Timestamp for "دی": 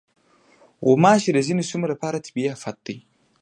2.85-2.97